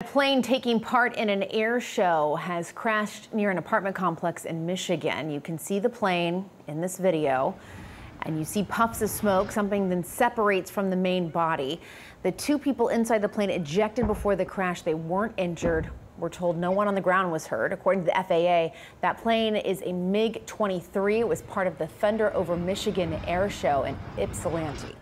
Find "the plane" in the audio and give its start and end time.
5.80-6.48, 13.22-13.50